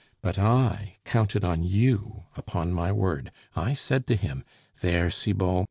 [0.23, 3.31] But I counted on you, upon my word.
[3.55, 4.43] I said to him,
[4.79, 5.59] 'There, Cibot!